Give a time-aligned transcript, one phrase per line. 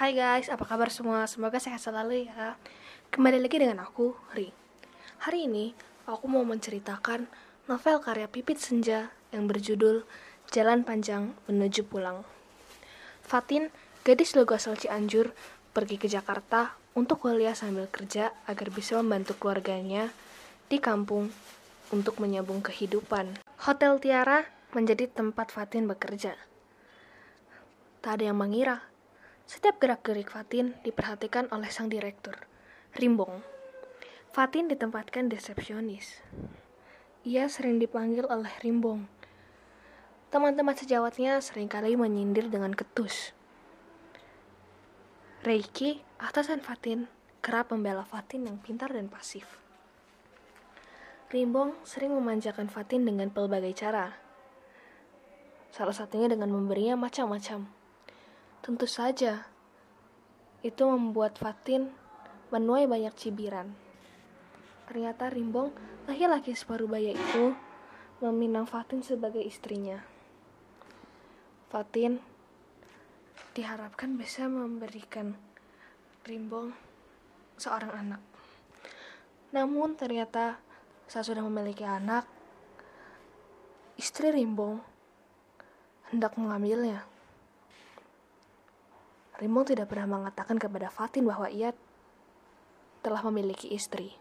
[0.00, 1.28] Hai guys, apa kabar semua?
[1.28, 2.56] Semoga sehat selalu ya.
[3.12, 4.48] Kembali lagi dengan aku, Ri.
[5.20, 5.76] Hari ini,
[6.08, 7.28] aku mau menceritakan
[7.68, 10.08] novel karya Pipit Senja yang berjudul
[10.56, 12.24] Jalan Panjang Menuju Pulang.
[13.20, 13.68] Fatin,
[14.00, 15.36] gadis logo asal Cianjur,
[15.76, 20.08] pergi ke Jakarta untuk kuliah sambil kerja agar bisa membantu keluarganya
[20.72, 21.28] di kampung
[21.92, 23.36] untuk menyambung kehidupan.
[23.68, 26.40] Hotel Tiara menjadi tempat Fatin bekerja.
[28.00, 28.89] Tak ada yang mengira
[29.50, 32.38] setiap gerak-gerik Fatin diperhatikan oleh sang direktur,
[32.94, 33.42] Rimbong.
[34.30, 36.22] Fatin ditempatkan resepsionis.
[37.26, 39.10] Ia sering dipanggil oleh Rimbong.
[40.30, 43.34] Teman-teman sejawatnya sering kali menyindir dengan ketus.
[45.42, 47.10] Reiki, atasan Fatin,
[47.42, 49.58] kerap membela Fatin yang pintar dan pasif.
[51.34, 54.14] Rimbong sering memanjakan Fatin dengan pelbagai cara.
[55.74, 57.79] Salah satunya dengan memberinya macam-macam
[58.60, 59.48] Tentu saja,
[60.60, 61.88] itu membuat Fatin
[62.52, 63.72] menuai banyak cibiran.
[64.84, 65.72] Ternyata Rimbong,
[66.04, 67.56] laki-laki separuh baya itu,
[68.20, 70.04] meminang Fatin sebagai istrinya.
[71.72, 72.20] Fatin
[73.56, 75.40] diharapkan bisa memberikan
[76.28, 76.76] Rimbong
[77.56, 78.22] seorang anak.
[79.56, 80.60] Namun ternyata
[81.08, 82.28] saat sudah memiliki anak,
[83.96, 84.84] istri Rimbong
[86.12, 87.08] hendak mengambilnya.
[89.40, 91.72] Rimong tidak pernah mengatakan kepada Fatin bahwa ia
[93.00, 94.12] telah memiliki istri.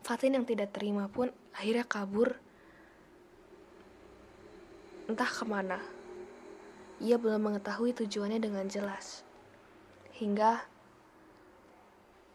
[0.00, 2.40] Fatin yang tidak terima pun akhirnya kabur
[5.12, 5.84] entah ke mana.
[7.04, 9.20] Ia belum mengetahui tujuannya dengan jelas.
[10.16, 10.64] Hingga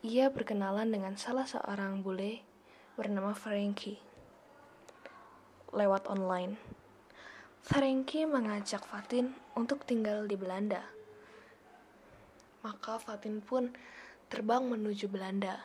[0.06, 2.46] ia berkenalan dengan salah seorang bule
[2.94, 3.98] bernama Frankie
[5.74, 6.62] lewat online.
[7.66, 11.01] Frankie mengajak Fatin untuk tinggal di Belanda
[12.62, 13.74] maka Fatin pun
[14.30, 15.60] terbang menuju Belanda.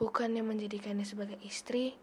[0.00, 1.98] Bukannya menjadikannya sebagai istri,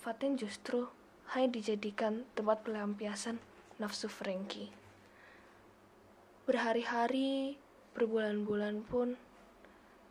[0.00, 0.90] Fatin justru
[1.30, 3.38] hanya dijadikan tempat pelampiasan
[3.78, 4.72] nafsu Frankie.
[6.46, 7.58] Berhari-hari,
[7.94, 9.14] berbulan-bulan pun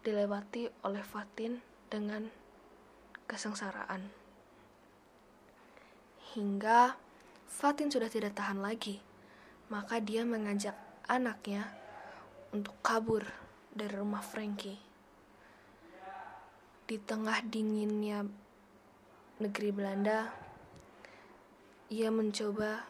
[0.05, 1.59] dilewati oleh Fatin
[1.89, 2.29] dengan
[3.25, 4.11] kesengsaraan.
[6.35, 6.99] Hingga
[7.47, 8.99] Fatin sudah tidak tahan lagi,
[9.71, 11.69] maka dia mengajak anaknya
[12.49, 13.21] untuk kabur
[13.69, 14.79] dari rumah Frankie.
[16.85, 18.25] Di tengah dinginnya
[19.41, 20.31] negeri Belanda,
[21.91, 22.87] ia mencoba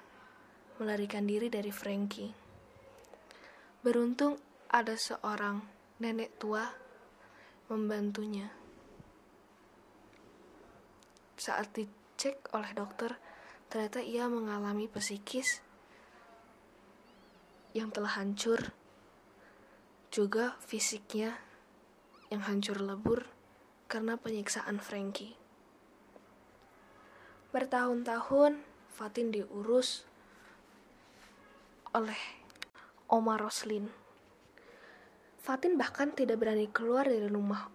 [0.79, 2.31] melarikan diri dari Frankie.
[3.83, 4.39] Beruntung
[4.71, 5.63] ada seorang
[5.99, 6.67] nenek tua
[7.71, 8.51] membantunya.
[11.35, 13.15] Saat dicek oleh dokter,
[13.67, 15.64] ternyata ia mengalami psikis
[17.75, 18.71] yang telah hancur,
[20.07, 21.35] juga fisiknya
[22.31, 23.27] yang hancur lebur
[23.91, 25.35] karena penyiksaan Frankie.
[27.51, 28.63] Bertahun-tahun,
[28.95, 30.07] Fatin diurus
[31.91, 32.19] oleh
[33.11, 33.91] Omar Roslin.
[35.43, 37.67] Fatin bahkan tidak berani keluar dari rumah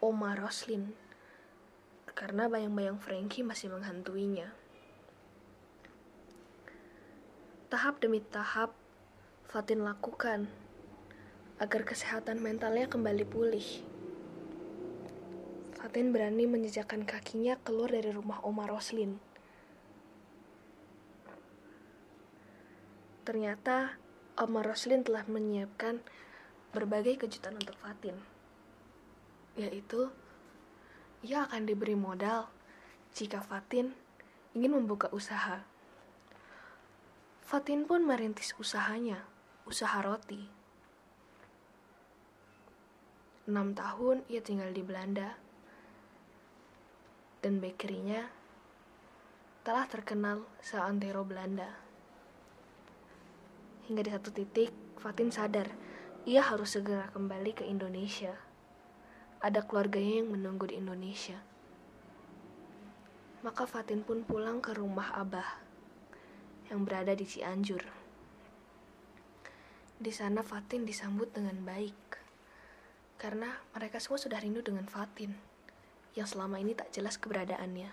[0.00, 0.96] Omar Roslin
[2.16, 4.52] karena bayang-bayang Frankie masih menghantuinya.
[7.68, 8.79] Tahap demi tahap,
[9.50, 10.46] Fatin lakukan
[11.58, 13.82] agar kesehatan mentalnya kembali pulih.
[15.74, 19.18] Fatin berani menjejakkan kakinya keluar dari rumah Omar Roslin.
[23.26, 23.98] Ternyata
[24.38, 25.98] Omar Roslin telah menyiapkan
[26.70, 28.14] berbagai kejutan untuk Fatin.
[29.58, 30.14] Yaitu,
[31.26, 32.46] ia akan diberi modal
[33.18, 33.98] jika Fatin
[34.54, 35.66] ingin membuka usaha.
[37.42, 39.26] Fatin pun merintis usahanya
[39.70, 40.50] usaha roti.
[43.46, 45.38] Enam tahun ia tinggal di Belanda,
[47.38, 48.26] dan bakerynya
[49.62, 51.70] telah terkenal seantero Belanda.
[53.86, 55.70] Hingga di satu titik, Fatin sadar
[56.26, 58.34] ia harus segera kembali ke Indonesia.
[59.38, 61.38] Ada keluarganya yang menunggu di Indonesia.
[63.46, 65.62] Maka Fatin pun pulang ke rumah Abah
[66.68, 67.99] yang berada di Cianjur.
[70.00, 72.16] Di sana Fatin disambut dengan baik.
[73.20, 75.36] Karena mereka semua sudah rindu dengan Fatin,
[76.16, 77.92] yang selama ini tak jelas keberadaannya.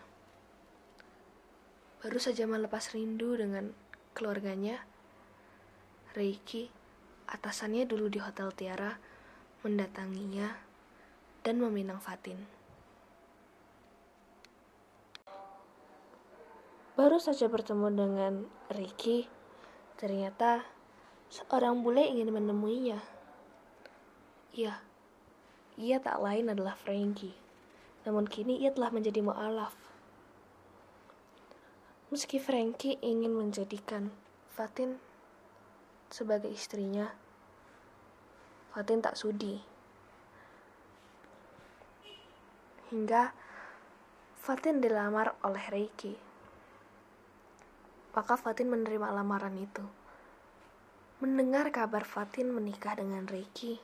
[2.00, 3.76] Baru saja melepas rindu dengan
[4.16, 4.88] keluarganya,
[6.16, 6.72] Reiki,
[7.28, 8.96] atasannya dulu di Hotel Tiara,
[9.68, 10.56] mendatanginya
[11.44, 12.40] dan meminang Fatin.
[16.96, 18.34] Baru saja bertemu dengan
[18.72, 19.28] Ricky,
[20.00, 20.77] ternyata
[21.28, 23.04] Seorang bule ingin menemuinya.
[24.56, 24.80] Iya,
[25.76, 27.36] ia tak lain adalah Frankie.
[28.08, 29.76] Namun kini ia telah menjadi mu'alaf.
[32.08, 34.16] Meski Frankie ingin menjadikan
[34.56, 34.96] Fatin
[36.08, 37.12] sebagai istrinya,
[38.72, 39.60] Fatin tak sudi.
[42.88, 43.36] Hingga
[44.40, 46.16] Fatin dilamar oleh Reiki.
[48.16, 49.97] Maka Fatin menerima lamaran itu.
[51.18, 53.82] Mendengar kabar Fatin menikah dengan Reiki,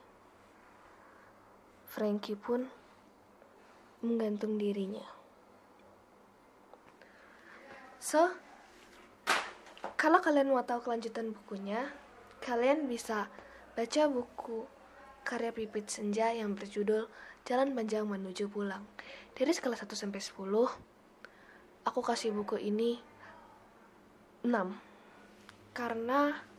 [1.89, 2.69] Frankie pun
[4.05, 5.01] menggantung dirinya.
[7.97, 8.29] So,
[9.97, 11.89] kalau kalian mau tahu kelanjutan bukunya,
[12.37, 13.25] kalian bisa
[13.73, 14.69] baca buku
[15.25, 17.09] karya Pipit Senja yang berjudul
[17.49, 18.85] Jalan Panjang Menuju Pulang.
[19.33, 20.37] Dari skala 1 sampai 10,
[21.81, 23.01] aku kasih buku ini
[24.45, 24.53] 6.
[25.73, 26.52] Karena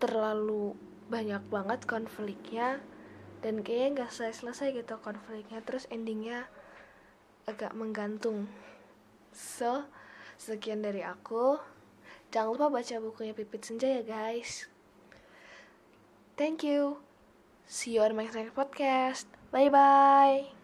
[0.00, 0.74] terlalu
[1.12, 2.80] banyak banget konfliknya
[3.44, 5.60] dan kayaknya nggak selesai-selesai gitu konfliknya.
[5.60, 6.48] Terus endingnya
[7.44, 8.48] agak menggantung.
[9.30, 9.84] So
[10.40, 11.60] sekian dari aku.
[12.30, 14.70] Jangan lupa baca bukunya Pipit Senja ya guys.
[16.38, 17.02] Thank you.
[17.68, 19.26] See you on my next podcast.
[19.52, 20.59] Bye bye